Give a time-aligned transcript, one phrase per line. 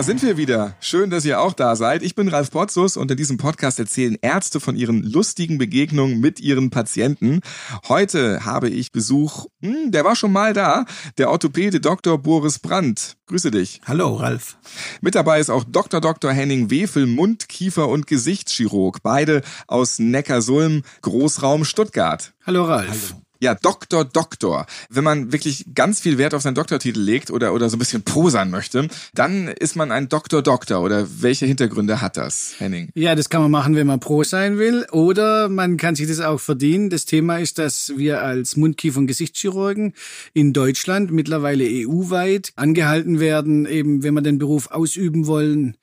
[0.00, 0.76] Da sind wir wieder.
[0.80, 2.02] Schön, dass ihr auch da seid.
[2.02, 6.40] Ich bin Ralf Potzus und in diesem Podcast erzählen Ärzte von ihren lustigen Begegnungen mit
[6.40, 7.40] ihren Patienten.
[7.86, 10.86] Heute habe ich Besuch, hm, der war schon mal da,
[11.18, 12.16] der Orthopäde Dr.
[12.16, 13.18] Boris Brandt.
[13.26, 13.82] Grüße dich.
[13.84, 14.56] Hallo, Ralf.
[15.02, 16.00] Mit dabei ist auch Dr.
[16.00, 16.32] Dr.
[16.32, 19.02] Henning Wefel, Mund-, Kiefer- und Gesichtschirurg.
[19.02, 22.32] Beide aus Neckarsulm, Großraum Stuttgart.
[22.46, 23.10] Hallo, Ralf.
[23.12, 23.22] Hallo.
[23.42, 24.66] Ja, Doktor, Doktor.
[24.90, 28.02] Wenn man wirklich ganz viel Wert auf seinen Doktortitel legt oder, oder so ein bisschen
[28.02, 30.82] posern möchte, dann ist man ein Doktor, Doktor.
[30.82, 32.90] Oder welche Hintergründe hat das, Henning?
[32.94, 34.86] Ja, das kann man machen, wenn man pro sein will.
[34.92, 36.90] Oder man kann sich das auch verdienen.
[36.90, 39.94] Das Thema ist, dass wir als Mund-, Kiefer- und Gesichtschirurgen
[40.34, 45.78] in Deutschland mittlerweile EU-weit angehalten werden, eben wenn wir den Beruf ausüben wollen,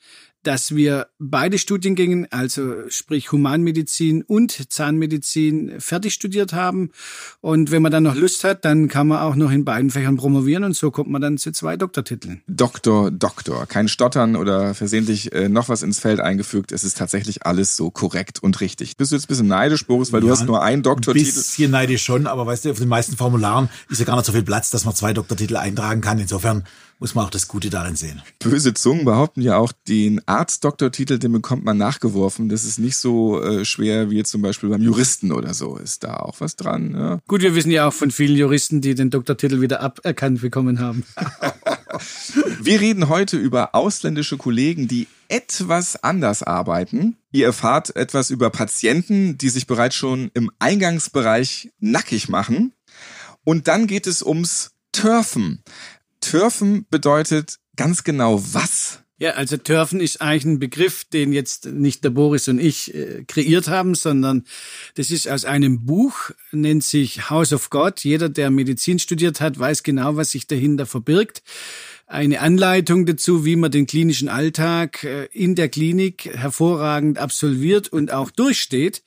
[0.48, 6.92] dass wir beide Studiengänge, also sprich Humanmedizin und Zahnmedizin, fertig studiert haben.
[7.42, 10.16] Und wenn man dann noch Lust hat, dann kann man auch noch in beiden Fächern
[10.16, 12.44] promovieren und so kommt man dann zu zwei Doktortiteln.
[12.48, 13.66] Doktor, Doktor.
[13.66, 16.72] Kein Stottern oder versehentlich äh, noch was ins Feld eingefügt.
[16.72, 18.96] Es ist tatsächlich alles so korrekt und richtig.
[18.96, 21.28] Bist du jetzt ein bisschen neidisch, Boris, weil ja, du hast nur einen Doktortitel?
[21.28, 24.26] Ein bisschen neidisch schon, aber weißt du, auf den meisten Formularen ist ja gar nicht
[24.26, 26.20] so viel Platz, dass man zwei Doktortitel eintragen kann.
[26.20, 26.64] Insofern
[27.00, 28.22] muss man auch das Gute darin sehen.
[28.40, 32.50] Böse Zungen behaupten ja auch, den Arztdoktortitel, den bekommt man nachgeworfen.
[32.50, 35.78] Das ist nicht so äh, schwer wie zum Beispiel beim Juristen oder so.
[35.78, 36.96] Ist da auch was dran?
[36.96, 37.20] Ja?
[37.28, 41.04] Gut, wir wissen ja auch von vielen Juristen, die den Doktortitel wieder aberkannt bekommen haben.
[42.62, 47.18] wir reden heute über ausländische Kollegen, die etwas anders arbeiten.
[47.32, 52.74] Ihr erfahrt etwas über Patienten, die sich bereits schon im Eingangsbereich nackig machen.
[53.44, 55.64] Und dann geht es ums Turfen.
[56.30, 59.00] Turfen bedeutet ganz genau was?
[59.20, 63.24] Ja, also Turfen ist eigentlich ein Begriff, den jetzt nicht der Boris und ich äh,
[63.28, 64.44] kreiert haben, sondern
[64.94, 68.04] das ist aus einem Buch, nennt sich House of God.
[68.04, 71.42] Jeder, der Medizin studiert hat, weiß genau, was sich dahinter verbirgt
[72.10, 78.14] eine Anleitung dazu, wie man den klinischen Alltag äh, in der Klinik hervorragend absolviert und
[78.14, 79.04] auch durchsteht.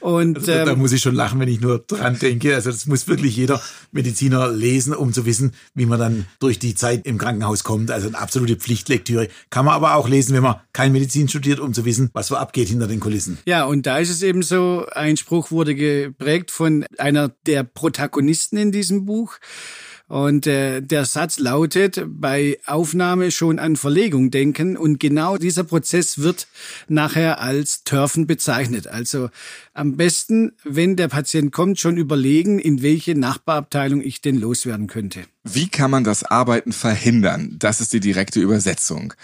[0.00, 2.54] Und also, da, da ähm, muss ich schon lachen, wenn ich nur dran denke.
[2.54, 3.62] Also das muss wirklich jeder
[3.92, 7.90] Mediziner lesen, um zu wissen, wie man dann durch die Zeit im Krankenhaus kommt.
[7.90, 9.28] Also eine absolute Pflichtlektüre.
[9.48, 12.36] Kann man aber auch lesen, wenn man kein Medizin studiert, um zu wissen, was so
[12.36, 13.38] abgeht hinter den Kulissen.
[13.46, 18.58] Ja, und da ist es eben so, ein Spruch wurde geprägt von einer der Protagonisten
[18.58, 19.38] in diesem Buch.
[20.06, 24.76] Und äh, der Satz lautet, bei Aufnahme schon an Verlegung denken.
[24.76, 26.46] Und genau dieser Prozess wird
[26.88, 28.86] nachher als Turfen bezeichnet.
[28.86, 29.30] Also
[29.72, 35.20] am besten, wenn der Patient kommt, schon überlegen, in welche Nachbarabteilung ich denn loswerden könnte.
[35.42, 37.56] Wie kann man das Arbeiten verhindern?
[37.58, 39.14] Das ist die direkte Übersetzung.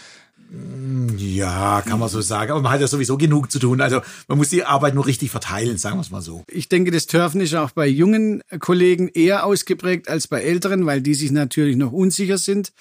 [1.17, 2.51] Ja, kann man so sagen.
[2.51, 3.81] Aber man hat ja sowieso genug zu tun.
[3.81, 6.43] Also man muss die Arbeit nur richtig verteilen, sagen wir es mal so.
[6.49, 11.03] Ich denke, das Turfen ist auch bei jungen Kollegen eher ausgeprägt als bei älteren, weil
[11.03, 12.73] die sich natürlich noch unsicher sind.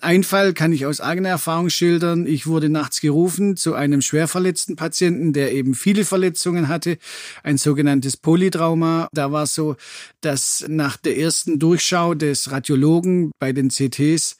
[0.00, 2.26] Ein Fall kann ich aus eigener Erfahrung schildern.
[2.26, 6.98] Ich wurde nachts gerufen zu einem schwer verletzten Patienten, der eben viele Verletzungen hatte,
[7.42, 9.08] ein sogenanntes Polytrauma.
[9.12, 9.76] Da war es so,
[10.20, 14.36] dass nach der ersten Durchschau des Radiologen bei den CTs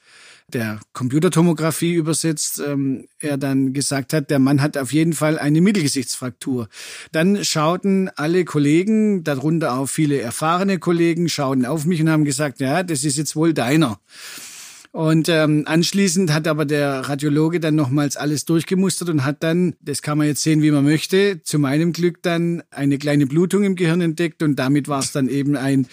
[0.53, 5.61] der Computertomographie übersetzt, ähm, er dann gesagt hat, der Mann hat auf jeden Fall eine
[5.61, 6.67] Mittelgesichtsfraktur.
[7.11, 12.59] Dann schauten alle Kollegen, darunter auch viele erfahrene Kollegen, schauten auf mich und haben gesagt,
[12.59, 13.99] ja, das ist jetzt wohl deiner.
[14.91, 20.01] Und ähm, anschließend hat aber der Radiologe dann nochmals alles durchgemustert und hat dann, das
[20.01, 23.75] kann man jetzt sehen, wie man möchte, zu meinem Glück dann eine kleine Blutung im
[23.75, 25.85] Gehirn entdeckt und damit war es dann eben ein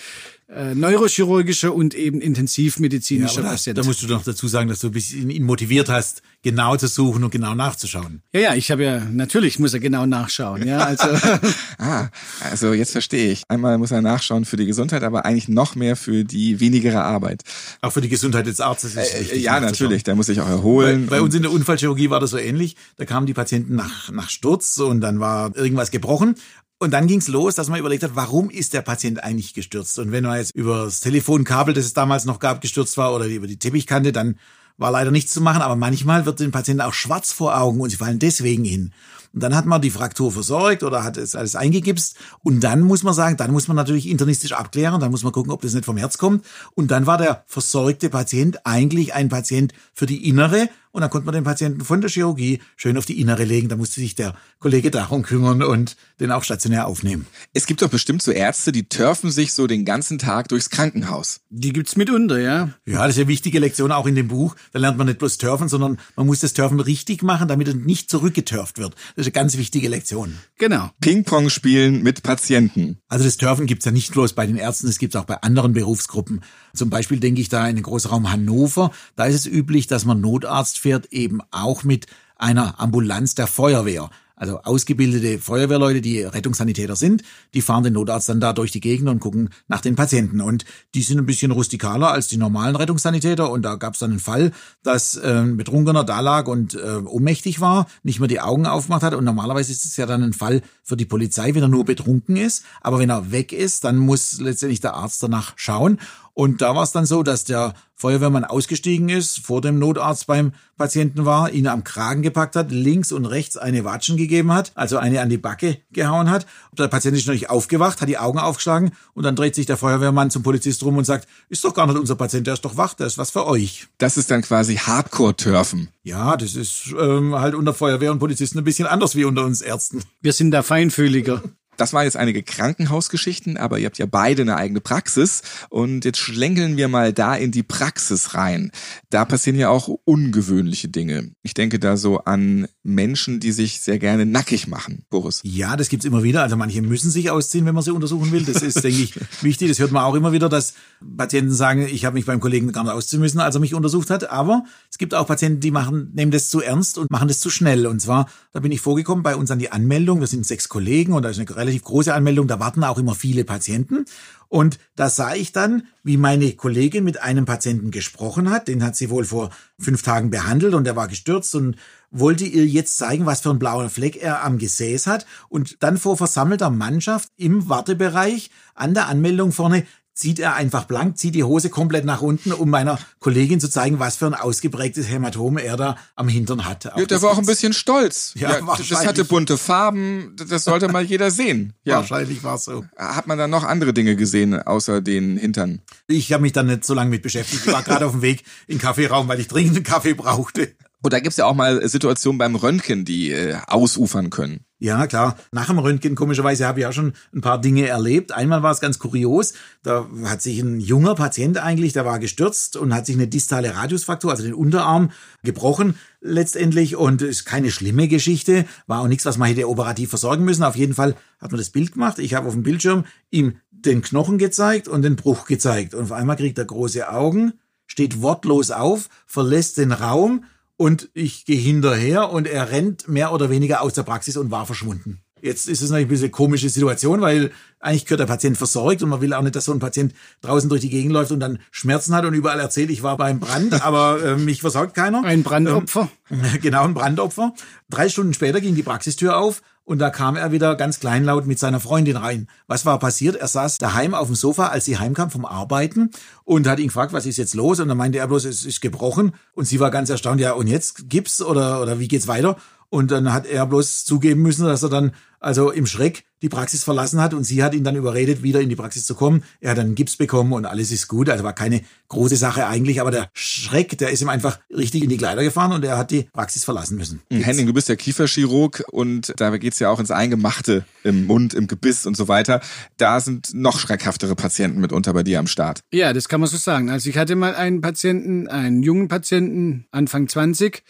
[0.49, 3.79] äh, neurochirurgischer und eben intensivmedizinischer ja, Patient.
[3.79, 6.87] Da musst du doch dazu sagen, dass du ein bisschen ihn motiviert hast, genau zu
[6.87, 8.23] suchen und genau nachzuschauen.
[8.33, 10.65] Ja, ja, ich habe ja, natürlich muss er genau nachschauen.
[10.65, 11.09] Ja, also.
[11.79, 12.09] ah,
[12.49, 13.43] also jetzt verstehe ich.
[13.49, 17.43] Einmal muss er nachschauen für die Gesundheit, aber eigentlich noch mehr für die wenigere Arbeit.
[17.81, 19.43] Auch für die Gesundheit des Arztes ist es äh, wichtig.
[19.43, 21.07] Ja, natürlich, der muss sich auch erholen.
[21.07, 22.77] Bei, bei uns in der Unfallchirurgie war das so ähnlich.
[22.97, 26.37] Da kamen die Patienten nach, nach Sturz und dann war irgendwas gebrochen
[26.79, 29.99] und dann ging's los, dass man überlegt hat, warum ist der Patient eigentlich gestürzt?
[29.99, 33.27] Und wenn man jetzt über das Telefonkabel, das es damals noch gab, gestürzt war oder
[33.27, 34.39] über die Teppichkante, dann
[34.77, 35.63] war leider nichts zu machen.
[35.63, 38.93] Aber manchmal wird den Patienten auch schwarz vor Augen und sie fallen deswegen hin.
[39.33, 42.17] Und dann hat man die Fraktur versorgt oder hat es alles eingegipst.
[42.43, 45.01] Und dann muss man sagen, dann muss man natürlich internistisch abklären.
[45.01, 46.45] Dann muss man gucken, ob das nicht vom Herz kommt.
[46.75, 51.27] Und dann war der versorgte Patient eigentlich ein Patient für die innere und dann konnte
[51.27, 53.69] man den Patienten von der Chirurgie schön auf die Innere legen.
[53.69, 57.27] Da musste sich der Kollege darum kümmern und den auch stationär aufnehmen.
[57.53, 61.41] Es gibt doch bestimmt so Ärzte, die törfen sich so den ganzen Tag durchs Krankenhaus.
[61.51, 62.71] Die gibt's mitunter, ja.
[62.87, 64.57] Ja, das ist eine wichtige Lektion auch in dem Buch.
[64.73, 67.75] Da lernt man nicht bloß Turfen, sondern man muss das Turfen richtig machen, damit es
[67.75, 68.95] nicht zurückgeturft wird.
[68.95, 70.39] Das ist eine ganz wichtige Lektion.
[70.57, 70.89] Genau.
[71.03, 73.01] Ping-Pong spielen mit Patienten.
[73.09, 75.75] Also das Turfen gibt's ja nicht bloß bei den Ärzten, es gibt's auch bei anderen
[75.75, 76.41] Berufsgruppen.
[76.75, 78.93] Zum Beispiel denke ich da in den Großraum Hannover.
[79.15, 82.07] Da ist es üblich, dass man Notarzt fährt, eben auch mit
[82.37, 84.09] einer Ambulanz der Feuerwehr.
[84.37, 87.23] Also ausgebildete Feuerwehrleute, die Rettungssanitäter sind,
[87.55, 90.43] die fahren den Notarzt dann da durch die Gegend und gucken nach den Patienten.
[90.43, 93.51] Und die sind ein bisschen rustikaler als die normalen Rettungssanitäter.
[93.51, 94.53] Und da gab es dann einen Fall,
[94.83, 99.15] dass äh, Betrunkener da lag und äh, ohnmächtig war, nicht mehr die Augen aufgemacht hat.
[99.15, 102.37] Und normalerweise ist es ja dann ein Fall für die Polizei, wenn er nur betrunken
[102.37, 102.63] ist.
[102.83, 105.99] Aber wenn er weg ist, dann muss letztendlich der Arzt danach schauen.
[106.39, 110.53] Und da war es dann so, dass der Feuerwehrmann ausgestiegen ist, vor dem Notarzt beim
[110.77, 114.99] Patienten war, ihn am Kragen gepackt hat, links und rechts eine Watschen gegeben hat, also
[114.99, 116.47] eine an die Backe gehauen hat.
[116.73, 119.79] Der Patient ist noch nicht aufgewacht, hat die Augen aufgeschlagen und dann dreht sich der
[119.79, 122.77] Feuerwehrmann zum Polizist rum und sagt, ist doch gar nicht unser Patient, der ist doch
[122.77, 123.89] wach, der ist was für euch.
[123.97, 125.89] Das ist dann quasi Hardcore-Turfen.
[126.03, 129.63] Ja, das ist ähm, halt unter Feuerwehr und Polizisten ein bisschen anders wie unter uns
[129.63, 130.03] Ärzten.
[130.21, 131.43] Wir sind da feinfühliger.
[131.77, 136.19] Das waren jetzt einige Krankenhausgeschichten, aber ihr habt ja beide eine eigene Praxis und jetzt
[136.19, 138.71] schlenkeln wir mal da in die Praxis rein.
[139.11, 141.33] Da passieren ja auch ungewöhnliche Dinge.
[141.43, 145.41] Ich denke da so an Menschen, die sich sehr gerne nackig machen, Boris.
[145.43, 146.43] Ja, das gibt's immer wieder.
[146.43, 148.45] Also manche müssen sich ausziehen, wenn man sie untersuchen will.
[148.45, 149.69] Das ist, denke ich, wichtig.
[149.69, 150.75] Das hört man auch immer wieder, dass
[151.17, 154.11] Patienten sagen, ich habe mich beim Kollegen gar nicht ausziehen müssen, als er mich untersucht
[154.11, 154.31] hat.
[154.31, 157.51] Aber es gibt auch Patienten, die machen, nehmen das zu ernst und machen das zu
[157.51, 157.87] schnell.
[157.87, 160.21] Und zwar, da bin ich vorgekommen bei uns an die Anmeldung.
[160.21, 162.49] Wir sind sechs Kollegen und da ist eine relativ große Anmeldung.
[162.49, 164.05] Da warten auch immer viele Patienten.
[164.49, 168.69] Und da sah ich dann, wie meine Kollegin mit einem Patienten gesprochen hat.
[168.69, 171.77] Den hat sie wohl vor fünf Tagen behandelt und der war gestürzt und
[172.11, 175.27] wollte ihr jetzt zeigen, was für einen blauen Fleck er am Gesäß hat.
[175.49, 179.85] Und dann vor versammelter Mannschaft im Wartebereich an der Anmeldung vorne
[180.17, 184.01] zieht er einfach blank, zieht die Hose komplett nach unten, um meiner Kollegin zu zeigen,
[184.01, 186.85] was für ein ausgeprägtes Hämatom er da am Hintern hat.
[186.85, 188.33] Ja, der war auch ein bisschen stolz.
[188.35, 189.07] Ja, das wahrscheinlich.
[189.07, 191.75] hatte bunte Farben, das sollte mal jeder sehen.
[191.85, 191.97] Ja.
[191.97, 192.85] Wahrscheinlich war es so.
[192.97, 195.83] Hat man dann noch andere Dinge gesehen, außer den Hintern?
[196.09, 197.67] Ich habe mich dann nicht so lange mit beschäftigt.
[197.67, 200.73] Ich war gerade auf dem Weg in den Kaffeeraum, weil ich dringend einen Kaffee brauchte.
[201.03, 204.66] Und da gibt's ja auch mal Situationen beim Röntgen, die äh, ausufern können.
[204.79, 205.39] Ja, klar.
[205.53, 208.33] Nach dem Röntgen, komischerweise, habe ich auch schon ein paar Dinge erlebt.
[208.33, 209.55] Einmal war es ganz kurios.
[209.83, 213.75] Da hat sich ein junger Patient eigentlich, der war gestürzt und hat sich eine distale
[213.75, 215.13] Radiusfraktur, also den Unterarm,
[215.43, 216.95] gebrochen letztendlich.
[216.95, 218.67] Und ist keine schlimme Geschichte.
[218.87, 220.63] War auch nichts, was man hätte operativ versorgen müssen.
[220.63, 222.19] Auf jeden Fall hat man das Bild gemacht.
[222.19, 225.95] Ich habe auf dem Bildschirm ihm den Knochen gezeigt und den Bruch gezeigt.
[225.95, 227.55] Und auf einmal kriegt er große Augen,
[227.87, 230.45] steht wortlos auf, verlässt den Raum
[230.77, 234.67] und ich gehe hinterher und er rennt mehr oder weniger aus der Praxis und war
[234.67, 235.21] verschwunden.
[235.43, 239.03] Jetzt ist es natürlich ein bisschen eine komische Situation, weil eigentlich gehört der Patient versorgt
[239.03, 241.41] und man will auch nicht, dass so ein Patient draußen durch die Gegend läuft und
[241.41, 245.23] dann Schmerzen hat und überall erzählt, ich war beim Brand, aber äh, mich versorgt keiner.
[245.25, 246.09] Ein Brandopfer.
[246.31, 247.53] Ähm, genau, ein Brandopfer.
[247.91, 251.61] Drei Stunden später ging die Praxistür auf und da kam er wieder ganz kleinlaut mit
[251.61, 252.49] seiner Freundin rein.
[252.67, 253.37] Was war passiert?
[253.37, 256.11] Er saß daheim auf dem Sofa, als sie heimkam vom Arbeiten
[256.45, 257.79] und hat ihn gefragt, was ist jetzt los?
[257.79, 259.33] Und dann meinte er bloß, es ist gebrochen.
[259.55, 262.57] Und sie war ganz erstaunt, ja, und jetzt Gips oder, oder wie geht's weiter?
[262.89, 265.13] Und dann hat er bloß zugeben müssen, dass er dann
[265.47, 268.69] also im Schreck die Praxis verlassen hat und sie hat ihn dann überredet, wieder in
[268.69, 269.43] die Praxis zu kommen.
[269.61, 271.31] Er hat dann einen Gips bekommen und alles ist gut.
[271.31, 275.09] Also war keine große Sache eigentlich, aber der Schreck, der ist ihm einfach richtig in
[275.09, 277.23] die Kleider gefahren und er hat die Praxis verlassen müssen.
[277.31, 281.69] Henning, du bist ja Kieferchirurg und da geht's ja auch ins Eingemachte im Mund, im
[281.69, 282.61] Gebiss und so weiter.
[282.97, 285.81] Da sind noch schreckhaftere Patienten mitunter bei dir am Start.
[285.93, 286.91] Ja, das kann man so sagen.
[286.91, 290.83] Also ich hatte mal einen Patienten, einen jungen Patienten, Anfang 20,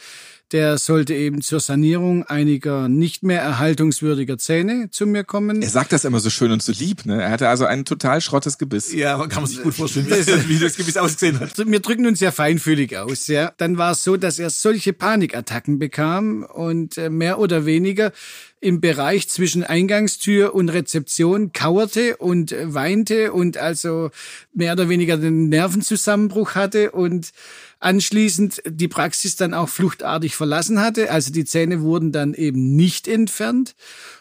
[0.53, 5.61] der sollte eben zur Sanierung einiger nicht mehr erhaltungswürdiger Zähne zu mir kommen.
[5.61, 7.23] Er sagt das immer so schön und so lieb, ne?
[7.23, 8.93] Er hatte also ein total schrottes Gebiss.
[8.93, 11.59] Ja, aber kann man sich gut vorstellen, wie das Gebiss ausgesehen hat.
[11.59, 13.53] Wir drücken uns ja feinfühlig aus, ja.
[13.57, 18.13] Dann war es so, dass er solche Panikattacken bekam und äh, mehr oder weniger
[18.61, 24.11] im Bereich zwischen Eingangstür und Rezeption kauerte und äh, weinte und also
[24.55, 27.33] mehr oder weniger den Nervenzusammenbruch hatte und
[27.81, 31.11] anschließend die Praxis dann auch fluchtartig verlassen hatte.
[31.11, 33.75] Also die Zähne wurden dann eben nicht entfernt.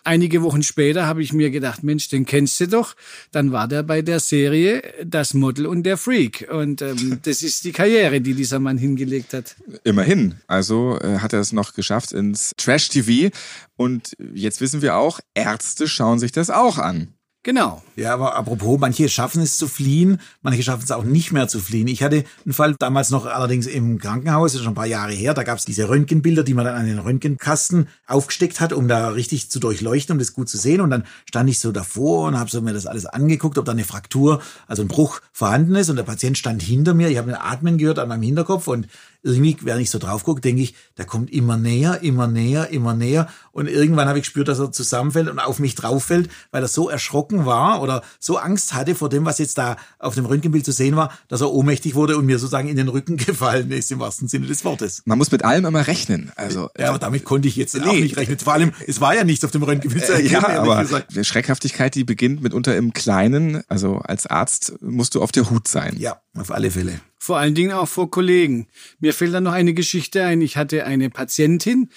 [0.03, 2.95] Einige Wochen später habe ich mir gedacht, Mensch, den kennst du doch.
[3.31, 6.47] Dann war der bei der Serie Das Model und der Freak.
[6.51, 9.55] Und ähm, das ist die Karriere, die dieser Mann hingelegt hat.
[9.83, 10.35] Immerhin.
[10.47, 13.35] Also äh, hat er es noch geschafft ins Trash-TV.
[13.77, 17.14] Und jetzt wissen wir auch, Ärzte schauen sich das auch an.
[17.45, 17.83] Genau.
[17.95, 21.59] Ja, aber apropos, manche schaffen es zu fliehen, manche schaffen es auch nicht mehr zu
[21.59, 21.87] fliehen.
[21.87, 25.11] Ich hatte einen Fall damals noch allerdings im Krankenhaus, das ist schon ein paar Jahre
[25.11, 28.87] her, da gab es diese Röntgenbilder, die man dann an den Röntgenkasten aufgesteckt hat, um
[28.87, 30.81] da richtig zu durchleuchten, um das gut zu sehen.
[30.81, 33.73] Und dann stand ich so davor und habe so mir das alles angeguckt, ob da
[33.73, 35.91] eine Fraktur, also ein Bruch vorhanden ist.
[35.91, 38.87] Und der Patient stand hinter mir, ich habe ein Atmen gehört an meinem Hinterkopf und
[39.25, 42.93] irgendwie, wenn ich so drauf gucke, denke ich, der kommt immer näher, immer näher, immer
[42.93, 43.27] näher.
[43.51, 46.67] Und irgendwann habe ich gespürt, dass er zusammenfällt und auf mich drauf fällt, weil er
[46.67, 50.63] so erschrocken war oder so Angst hatte vor dem, was jetzt da auf dem Röntgenbild
[50.63, 53.91] zu sehen war, dass er ohnmächtig wurde und mir sozusagen in den Rücken gefallen ist,
[53.91, 55.01] im wahrsten Sinne des Wortes.
[55.05, 56.31] Man muss mit allem immer rechnen.
[56.35, 57.83] Also, ja, aber damit konnte ich jetzt nee.
[57.83, 58.37] auch nicht rechnen.
[58.37, 60.31] Vor allem, es war ja nichts auf dem Röntgenbild zu erkennen.
[60.33, 61.15] Ja, aber gesagt.
[61.15, 63.63] die Schreckhaftigkeit, die beginnt mitunter im Kleinen.
[63.69, 65.95] Also als Arzt musst du auf der Hut sein.
[65.97, 66.99] Ja, auf alle Fälle.
[67.25, 68.67] Vor allen Dingen auch vor Kollegen.
[68.99, 70.41] Mir fällt da noch eine Geschichte ein.
[70.41, 71.89] Ich hatte eine Patientin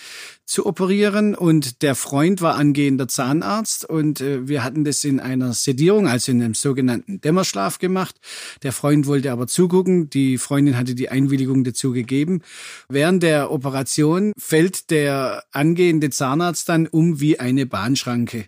[0.46, 5.52] zu operieren und der Freund war angehender Zahnarzt und äh, wir hatten das in einer
[5.52, 8.16] Sedierung, also in einem sogenannten Dämmerschlaf gemacht.
[8.62, 10.08] Der Freund wollte aber zugucken.
[10.08, 12.40] Die Freundin hatte die Einwilligung dazu gegeben.
[12.88, 18.46] Während der Operation fällt der angehende Zahnarzt dann um wie eine Bahnschranke.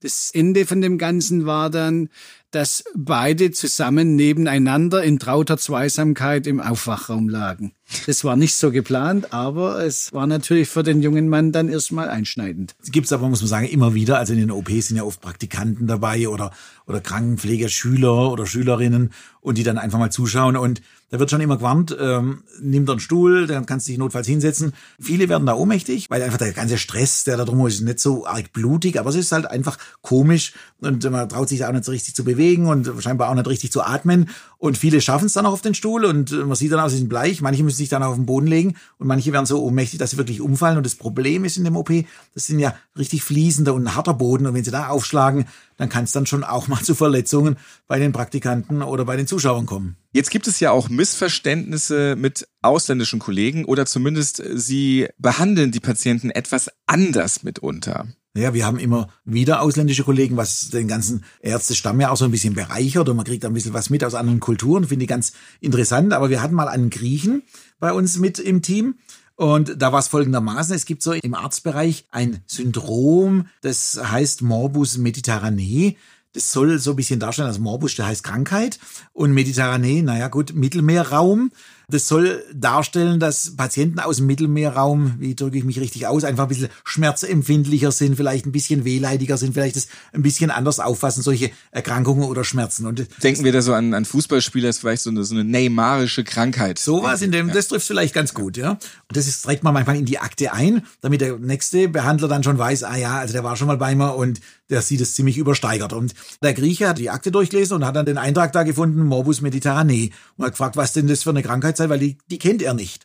[0.00, 2.08] Das Ende von dem Ganzen war dann,
[2.50, 7.72] dass beide zusammen nebeneinander in trauter Zweisamkeit im Aufwachraum lagen.
[8.06, 12.08] Das war nicht so geplant, aber es war natürlich für den jungen Mann dann erstmal
[12.08, 12.74] einschneidend.
[12.82, 14.18] Es gibt aber, muss man sagen, immer wieder.
[14.18, 16.50] Also in den OPs sind ja oft Praktikanten dabei oder,
[16.86, 20.56] oder Krankenpfleger, Schüler oder Schülerinnen und die dann einfach mal zuschauen.
[20.56, 23.98] Und da wird schon immer gewarnt, ähm, nimm dir einen Stuhl, dann kannst du dich
[23.98, 24.72] notfalls hinsetzen.
[25.00, 28.26] Viele werden da ohnmächtig, weil einfach der ganze Stress, der da drum ist, nicht so
[28.26, 31.84] arg blutig, aber es ist halt einfach komisch und man traut sich da auch nicht
[31.84, 32.35] so richtig zu bewegen
[32.66, 34.28] und scheinbar auch nicht richtig zu atmen.
[34.58, 36.98] Und viele schaffen es dann auch auf den Stuhl und man sieht dann aus, sie
[36.98, 37.42] sind bleich.
[37.42, 40.16] Manche müssen sich dann auf den Boden legen und manche werden so ohnmächtig, dass sie
[40.16, 40.78] wirklich umfallen.
[40.78, 41.92] Und das Problem ist in dem OP,
[42.34, 44.46] das sind ja richtig fließender und harter Boden.
[44.46, 47.98] Und wenn sie da aufschlagen, dann kann es dann schon auch mal zu Verletzungen bei
[47.98, 49.96] den Praktikanten oder bei den Zuschauern kommen.
[50.12, 56.30] Jetzt gibt es ja auch Missverständnisse mit ausländischen Kollegen oder zumindest sie behandeln die Patienten
[56.30, 58.06] etwas anders mitunter.
[58.36, 62.30] Ja, wir haben immer wieder ausländische Kollegen, was den ganzen Ärztestamm ja auch so ein
[62.30, 65.32] bisschen bereichert und man kriegt ein bisschen was mit aus anderen Kulturen, finde ich ganz
[65.60, 66.12] interessant.
[66.12, 67.42] Aber wir hatten mal einen Griechen
[67.80, 68.96] bei uns mit im Team.
[69.36, 74.96] Und da war es folgendermaßen, es gibt so im Arztbereich ein Syndrom, das heißt Morbus
[74.96, 75.96] Mediterranee.
[76.32, 78.78] Das soll so ein bisschen darstellen, also Morbus, der heißt Krankheit
[79.12, 81.50] und Mediterranee, naja gut, Mittelmeerraum.
[81.88, 86.44] Das soll darstellen, dass Patienten aus dem Mittelmeerraum, wie drücke ich mich richtig aus, einfach
[86.44, 91.22] ein bisschen schmerzempfindlicher sind, vielleicht ein bisschen wehleidiger sind, vielleicht das ein bisschen anders auffassen,
[91.22, 92.86] solche Erkrankungen oder Schmerzen.
[92.86, 96.24] Und Denken wir da so an, an Fußballspieler, ist vielleicht so eine, so eine neymarische
[96.24, 96.80] Krankheit.
[96.80, 97.54] Sowas in dem, ja.
[97.54, 98.70] das trifft vielleicht ganz gut, ja.
[98.72, 98.80] Und
[99.16, 102.58] das ist, trägt man manchmal in die Akte ein, damit der nächste Behandler dann schon
[102.58, 104.40] weiß, ah ja, also der war schon mal bei mir und
[104.70, 105.92] der sieht es ziemlich übersteigert.
[105.92, 109.40] Und der Grieche hat die Akte durchgelesen und hat dann den Eintrag da gefunden, Morbus
[109.40, 110.10] Mediterranee.
[110.36, 112.74] Und hat gefragt, was denn das für eine Krankheit sei, weil die, die kennt er
[112.74, 113.04] nicht.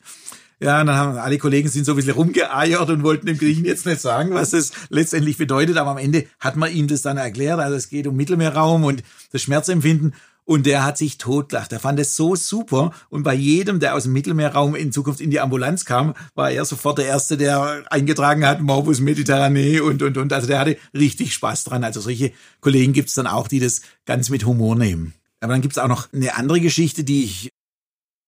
[0.62, 3.66] Ja, und dann haben alle Kollegen sind so ein bisschen rumgeeiert und wollten dem Griechen
[3.66, 5.78] jetzt nicht sagen, was das letztendlich bedeutet.
[5.78, 7.60] Aber am Ende hat man ihm das dann erklärt.
[7.60, 9.02] Also es geht um Mittelmeerraum und
[9.32, 10.14] das Schmerzempfinden.
[10.44, 11.72] Und der hat sich totgelacht.
[11.72, 12.92] Er fand es so super.
[13.10, 16.66] Und bei jedem, der aus dem Mittelmeerraum in Zukunft in die Ambulanz kam, war er
[16.66, 20.32] sofort der Erste, der eingetragen hat, Morbus Mediterranee und, und, und.
[20.32, 21.84] Also der hatte richtig Spaß dran.
[21.84, 25.14] Also solche Kollegen gibt's dann auch, die das ganz mit Humor nehmen.
[25.40, 27.52] Aber dann gibt's auch noch eine andere Geschichte, die ich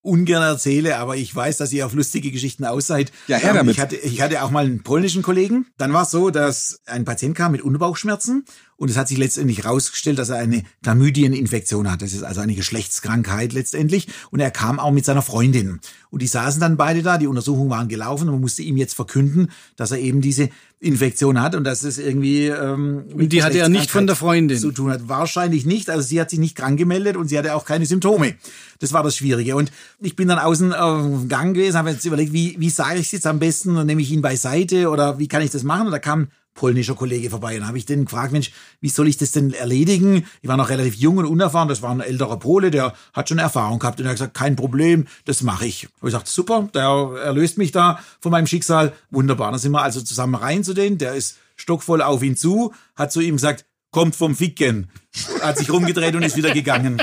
[0.04, 3.12] ungern erzähle, aber ich weiß, dass ihr auf lustige Geschichten aus seid.
[3.28, 3.76] Ja, her damit.
[3.76, 5.66] Ich hatte, ich hatte auch mal einen polnischen Kollegen.
[5.78, 8.46] Dann war es so, dass ein Patient kam mit Unterbauchschmerzen
[8.84, 12.02] und es hat sich letztendlich herausgestellt, dass er eine Chlamydieninfektion hat.
[12.02, 14.10] Das ist also eine Geschlechtskrankheit letztendlich.
[14.30, 15.80] Und er kam auch mit seiner Freundin.
[16.10, 18.94] Und die saßen dann beide da, die Untersuchungen waren gelaufen und man musste ihm jetzt
[18.94, 20.50] verkünden, dass er eben diese
[20.82, 24.60] Infektion hat und dass es irgendwie ähm, und die hatte er nicht von der Freundin
[24.60, 25.08] zu tun hat.
[25.08, 25.90] Wahrscheinlich nicht.
[25.90, 28.36] Also sie hat sich nicht krank gemeldet und sie hatte auch keine Symptome.
[28.80, 29.56] Das war das Schwierige.
[29.56, 29.72] Und
[30.02, 33.06] ich bin dann außen auf dem Gang gewesen, habe jetzt überlegt, wie, wie sage ich
[33.06, 33.76] es jetzt am besten?
[33.76, 35.86] Dann nehme ich ihn beiseite oder wie kann ich das machen?
[35.86, 39.18] Und da kam polnischer Kollege vorbei und habe ich den gefragt, Mensch, wie soll ich
[39.18, 40.26] das denn erledigen?
[40.42, 43.40] Ich war noch relativ jung und unerfahren, das war ein älterer Pole, der hat schon
[43.40, 45.88] Erfahrung gehabt und er hat gesagt, kein Problem, das mache ich.
[46.00, 49.52] Und ich sagte, super, der erlöst mich da von meinem Schicksal, wunderbar.
[49.52, 53.12] Dann sind wir also zusammen rein zu denen, der ist stockvoll auf ihn zu, hat
[53.12, 54.90] zu ihm gesagt, kommt vom Ficken,
[55.42, 57.02] hat sich rumgedreht und ist wieder gegangen.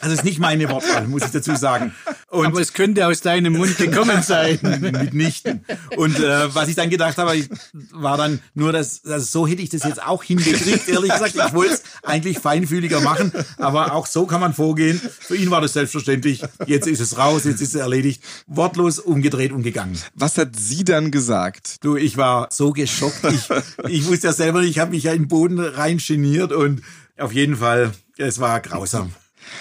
[0.00, 1.94] Also ist nicht meine Wortwahl, muss ich dazu sagen.
[2.28, 4.58] Und Aber es könnte aus deinem Mund gekommen sein.
[4.80, 5.64] Mitnichten.
[5.96, 7.44] Und äh, was ich dann gedacht habe,
[7.92, 11.34] war dann nur, dass also so hätte ich das jetzt auch hingekriegt, ehrlich gesagt.
[11.36, 15.00] Ich wollte es eigentlich feinfühliger machen, aber auch so kann man vorgehen.
[15.20, 16.42] Für ihn war das selbstverständlich.
[16.66, 18.22] Jetzt ist es raus, jetzt ist es erledigt.
[18.46, 19.98] Wortlos umgedreht und gegangen.
[20.14, 21.84] Was hat sie dann gesagt?
[21.84, 23.24] Du, ich war so geschockt.
[23.24, 23.48] Ich,
[23.88, 26.82] ich wusste ja selber nicht, ich habe mich ja in den Boden rein geniert und
[27.18, 29.12] Auf jeden Fall, es war grausam.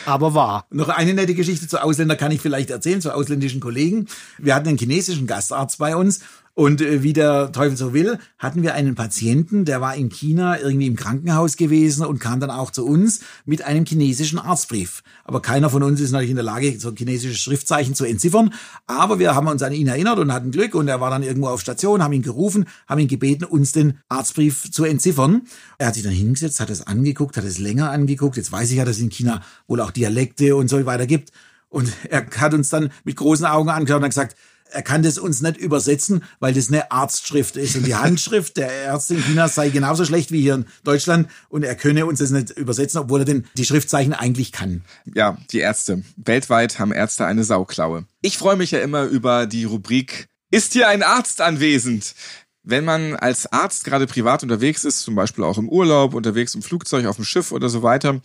[0.06, 0.66] Aber wahr.
[0.70, 4.08] Noch eine nette Geschichte zu Ausländern kann ich vielleicht erzählen, zu ausländischen Kollegen.
[4.38, 6.22] Wir hatten einen chinesischen Gastarzt bei uns
[6.53, 10.60] und äh, wie der Teufel so will, hatten wir einen Patienten, der war in China
[10.60, 15.01] irgendwie im Krankenhaus gewesen und kam dann auch zu uns mit einem chinesischen Arztbrief.
[15.24, 18.53] Aber keiner von uns ist natürlich in der Lage, so chinesische Schriftzeichen zu entziffern.
[18.86, 21.48] Aber wir haben uns an ihn erinnert und hatten Glück und er war dann irgendwo
[21.48, 25.43] auf Station, haben ihn gerufen, haben ihn gebeten, uns den Arztbrief zu entziffern.
[25.77, 28.36] Er hat sich dann hingesetzt, hat es angeguckt, hat es länger angeguckt.
[28.36, 31.31] Jetzt weiß ich ja, dass es in China wohl auch Dialekte und so weiter gibt.
[31.70, 34.36] Und er hat uns dann mit großen Augen angeschaut und hat gesagt,
[34.72, 37.75] er kann das uns nicht übersetzen, weil das eine Arztschrift ist.
[37.75, 41.30] Und die Handschrift der Ärzte in China sei genauso schlecht wie hier in Deutschland.
[41.50, 44.84] Und er könne uns das nicht übersetzen, obwohl er denn die Schriftzeichen eigentlich kann.
[45.13, 46.04] Ja, die Ärzte.
[46.16, 48.06] Weltweit haben Ärzte eine Sauklaue.
[48.22, 52.16] Ich freue mich ja immer über die Rubrik Ist hier ein Arzt anwesend?
[52.63, 56.62] Wenn man als Arzt gerade privat unterwegs ist, zum Beispiel auch im Urlaub, unterwegs im
[56.62, 58.22] Flugzeug, auf dem Schiff oder so weiter,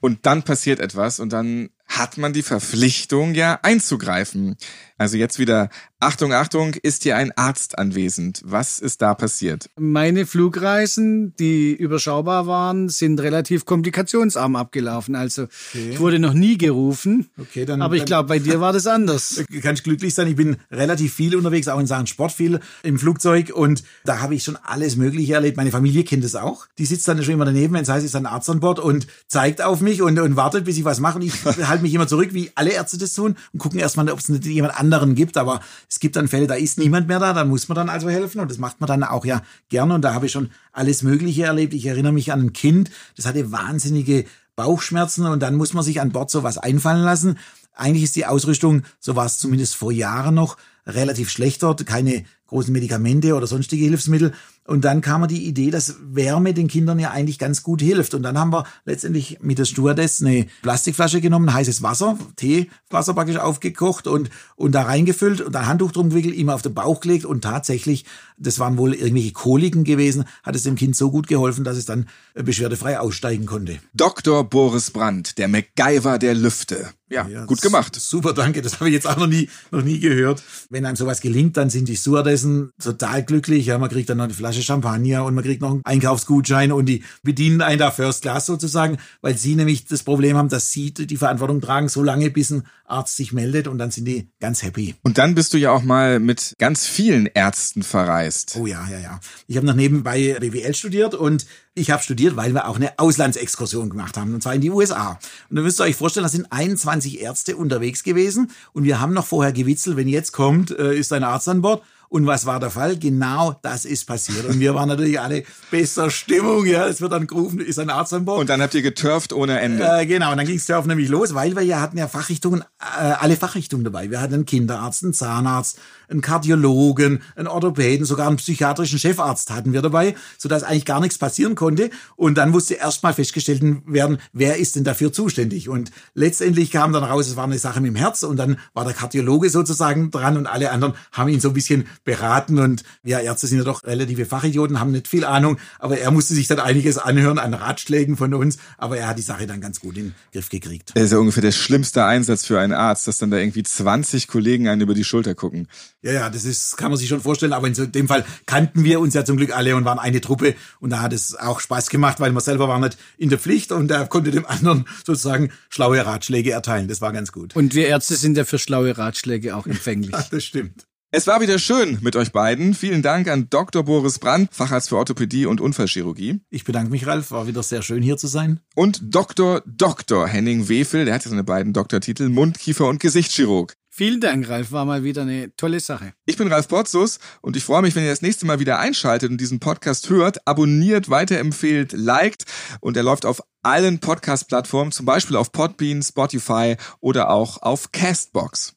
[0.00, 4.56] und dann passiert etwas und dann hat man die Verpflichtung, ja einzugreifen.
[5.00, 8.42] Also jetzt wieder, Achtung, Achtung, ist hier ein Arzt anwesend?
[8.44, 9.70] Was ist da passiert?
[9.78, 15.14] Meine Flugreisen, die überschaubar waren, sind relativ komplikationsarm abgelaufen.
[15.14, 15.92] Also okay.
[15.92, 17.30] ich wurde noch nie gerufen.
[17.38, 19.42] Okay, dann, aber ich glaube, bei dir war das anders.
[19.62, 20.28] Kannst glücklich sein.
[20.28, 24.34] Ich bin relativ viel unterwegs, auch in Sachen Sport viel im Flugzeug und da habe
[24.34, 25.56] ich schon alles Mögliche erlebt.
[25.56, 26.66] Meine Familie kennt es auch.
[26.76, 28.80] Die sitzt dann schon immer daneben, wenn es heißt, es ist ein Arzt an Bord
[28.80, 31.16] und zeigt auf mich und, und wartet, bis ich was mache.
[31.16, 34.18] Und ich halte mich immer zurück, wie alle Ärzte das tun und gucken erstmal, ob
[34.18, 35.36] es jemand anderen gibt.
[35.36, 38.08] Aber es gibt dann Fälle, da ist niemand mehr da, dann muss man dann also
[38.08, 39.94] helfen und das macht man dann auch ja gerne.
[39.94, 41.74] Und da habe ich schon alles Mögliche erlebt.
[41.74, 44.24] Ich erinnere mich an ein Kind, das hatte wahnsinnige
[44.56, 47.38] Bauchschmerzen und dann muss man sich an Bord sowas einfallen lassen.
[47.74, 50.56] Eigentlich ist die Ausrüstung, so war es zumindest vor Jahren noch,
[50.86, 54.32] relativ schlecht dort, keine großen Medikamente oder sonstige Hilfsmittel.
[54.70, 58.14] Und dann kam mir die Idee, dass Wärme den Kindern ja eigentlich ganz gut hilft.
[58.14, 63.38] Und dann haben wir letztendlich mit der Stewardess eine Plastikflasche genommen, heißes Wasser, Teewasser praktisch
[63.38, 67.24] aufgekocht und, und da reingefüllt und ein Handtuch drum gewickelt, ihm auf den Bauch gelegt
[67.24, 68.04] und tatsächlich,
[68.38, 71.84] das waren wohl irgendwelche Koliken gewesen, hat es dem Kind so gut geholfen, dass es
[71.84, 73.80] dann beschwerdefrei aussteigen konnte.
[73.92, 74.48] Dr.
[74.48, 76.90] Boris Brandt, der MacGyver der Lüfte.
[77.10, 77.96] Ja, ja gut gemacht.
[77.96, 78.62] Super, danke.
[78.62, 80.42] Das habe ich jetzt auch noch nie, noch nie gehört.
[80.70, 83.66] Wenn einem sowas gelingt, dann sind die Stewardessen total glücklich.
[83.66, 86.86] Ja, man kriegt dann noch eine Flasche Champagner und man kriegt noch einen Einkaufsgutschein und
[86.86, 90.92] die bedienen einen da First Class sozusagen, weil sie nämlich das Problem haben, dass sie
[90.94, 94.62] die Verantwortung tragen, so lange bis ein Arzt sich meldet und dann sind die ganz
[94.62, 94.94] happy.
[95.02, 98.56] Und dann bist du ja auch mal mit ganz vielen Ärzten verreist.
[98.58, 99.20] Oh ja, ja, ja.
[99.46, 103.90] Ich habe noch nebenbei BWL studiert und ich habe studiert, weil wir auch eine Auslandsexkursion
[103.90, 105.18] gemacht haben, und zwar in die USA.
[105.48, 109.14] Und da müsst ihr euch vorstellen, da sind 21 Ärzte unterwegs gewesen und wir haben
[109.14, 111.82] noch vorher gewitzelt, wenn jetzt kommt, äh, ist ein Arzt an Bord.
[112.10, 112.98] Und was war der Fall?
[112.98, 114.44] Genau das ist passiert.
[114.44, 116.66] Und wir waren natürlich alle bester Stimmung.
[116.66, 118.40] Ja, es wird dann gerufen, ist ein Arzt an Bord.
[118.40, 119.84] Und dann habt ihr geturft ohne Ende.
[119.84, 122.62] Äh, genau, und dann ging das Turf nämlich los, weil wir ja hatten ja Fachrichtungen,
[122.80, 124.10] äh, alle Fachrichtungen dabei.
[124.10, 129.72] Wir hatten einen Kinderarzt, einen Zahnarzt, einen Kardiologen, einen Orthopäden, sogar einen psychiatrischen Chefarzt hatten
[129.72, 131.90] wir dabei, sodass eigentlich gar nichts passieren konnte.
[132.16, 135.68] Und dann musste erstmal festgestellt werden, wer ist denn dafür zuständig.
[135.68, 138.84] Und letztendlich kam dann raus, es war eine Sache mit dem Herz und dann war
[138.84, 142.58] der Kardiologe sozusagen dran und alle anderen haben ihn so ein bisschen beraten.
[142.58, 146.34] Und wir Ärzte sind ja doch relative Fachidioten, haben nicht viel Ahnung, aber er musste
[146.34, 149.80] sich dann einiges anhören an Ratschlägen von uns, aber er hat die Sache dann ganz
[149.80, 150.92] gut in den Griff gekriegt.
[150.94, 154.28] Das ist ja ungefähr der schlimmste Einsatz für einen Arzt, dass dann da irgendwie 20
[154.28, 155.68] Kollegen einen über die Schulter gucken.
[156.02, 159.00] Ja, ja, das ist, kann man sich schon vorstellen, aber in dem Fall kannten wir
[159.00, 161.90] uns ja zum Glück alle und waren eine Truppe und da hat es auch Spaß
[161.90, 165.50] gemacht, weil man selber war nicht in der Pflicht und er konnte dem anderen sozusagen
[165.68, 166.88] schlaue Ratschläge erteilen.
[166.88, 167.54] Das war ganz gut.
[167.56, 170.14] Und wir Ärzte sind ja für schlaue Ratschläge auch empfänglich.
[170.30, 170.86] das stimmt.
[171.12, 172.72] Es war wieder schön mit euch beiden.
[172.72, 173.82] Vielen Dank an Dr.
[173.82, 176.38] Boris Brandt, Facharzt für Orthopädie und Unfallchirurgie.
[176.50, 177.32] Ich bedanke mich, Ralf.
[177.32, 178.60] War wieder sehr schön hier zu sein.
[178.76, 179.60] Und Dr.
[179.66, 180.28] Dr.
[180.28, 183.74] Henning Wefel, der hat ja seine beiden Doktortitel Mund, Kiefer und Gesichtschirurg.
[183.88, 184.70] Vielen Dank, Ralf.
[184.70, 186.12] War mal wieder eine tolle Sache.
[186.26, 189.32] Ich bin Ralf Potzus und ich freue mich, wenn ihr das nächste Mal wieder einschaltet
[189.32, 192.44] und diesen Podcast hört, abonniert, weiterempfehlt, liked
[192.78, 198.76] und er läuft auf allen Podcast-Plattformen, zum Beispiel auf Podbean, Spotify oder auch auf Castbox.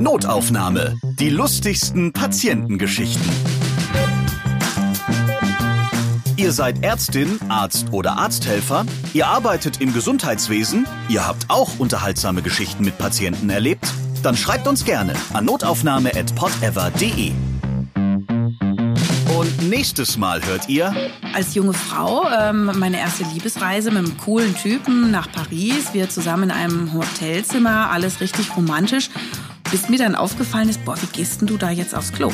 [0.00, 0.98] Notaufnahme.
[1.20, 3.30] Die lustigsten Patientengeschichten.
[6.36, 12.84] Ihr seid Ärztin, Arzt oder Arzthelfer, ihr arbeitet im Gesundheitswesen, ihr habt auch unterhaltsame Geschichten
[12.84, 13.86] mit Patienten erlebt?
[14.22, 17.32] Dann schreibt uns gerne an notaufnahme.podever.de.
[19.38, 20.94] Und nächstes Mal hört ihr.
[21.34, 25.92] Als junge Frau ähm, meine erste Liebesreise mit einem coolen Typen nach Paris.
[25.92, 29.10] Wir zusammen in einem Hotelzimmer, alles richtig romantisch
[29.74, 32.32] bis mir dann aufgefallen ist, boah, wie gehst denn du da jetzt aufs Klo?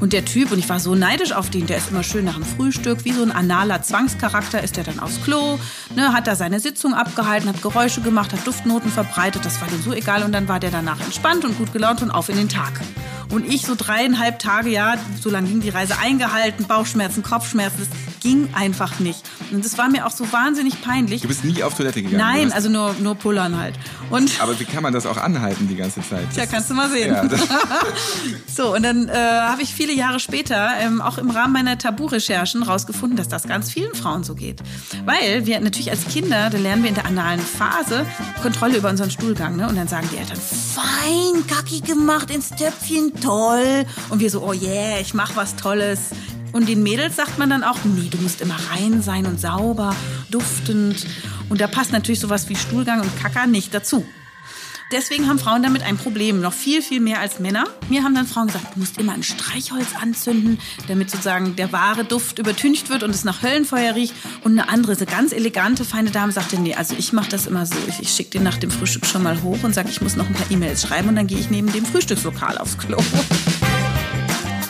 [0.00, 2.34] Und der Typ, und ich war so neidisch auf den, der ist immer schön nach
[2.34, 5.60] dem Frühstück, wie so ein analer Zwangscharakter, ist er dann aufs Klo,
[5.94, 9.80] ne, hat da seine Sitzung abgehalten, hat Geräusche gemacht, hat Duftnoten verbreitet, das war dem
[9.80, 12.48] so egal und dann war der danach entspannt und gut gelaunt und auf in den
[12.48, 12.80] Tag.
[13.30, 17.86] Und ich so dreieinhalb Tage, ja, so lange ging die Reise eingehalten, Bauchschmerzen, Kopfschmerzen,
[18.20, 19.22] ging einfach nicht.
[19.52, 21.22] Und das war mir auch so wahnsinnig peinlich.
[21.22, 22.18] Du bist nie auf Toilette gegangen?
[22.18, 23.74] Nein, also nur, nur pullern halt.
[24.10, 26.26] Und Aber wie kann man das auch anhalten die ganze Zeit?
[26.34, 27.12] Tja, kannst du mal sehen.
[27.14, 27.28] Ja,
[28.46, 32.62] so, und dann äh, habe ich viele Jahre später ähm, auch im Rahmen meiner Tabu-Recherchen
[32.62, 34.62] rausgefunden, dass das ganz vielen Frauen so geht.
[35.04, 38.06] Weil wir natürlich als Kinder, da lernen wir in der analen Phase
[38.42, 39.56] Kontrolle über unseren Stuhlgang.
[39.56, 39.68] Ne?
[39.68, 43.84] Und dann sagen die Eltern, fein, Kacki gemacht ins Töpfchen, toll.
[44.10, 46.10] Und wir so, oh yeah, ich mach was Tolles.
[46.52, 49.94] Und den Mädels sagt man dann auch, nee, du musst immer rein sein und sauber,
[50.30, 51.06] duftend.
[51.48, 54.06] Und da passt natürlich sowas wie Stuhlgang und Kacker nicht dazu.
[54.90, 57.66] Deswegen haben Frauen damit ein Problem, noch viel, viel mehr als Männer.
[57.90, 62.04] Mir haben dann Frauen gesagt, du musst immer ein Streichholz anzünden, damit sozusagen der wahre
[62.04, 64.14] Duft übertüncht wird und es nach Höllenfeuer riecht.
[64.44, 67.66] Und eine andere, so ganz elegante, feine Dame sagte, nee, also ich mache das immer
[67.66, 67.76] so.
[67.86, 70.26] Ich, ich schicke den nach dem Frühstück schon mal hoch und sage, ich muss noch
[70.26, 72.96] ein paar E-Mails schreiben und dann gehe ich neben dem Frühstückslokal aufs Klo.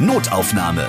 [0.01, 0.89] Notaufnahme.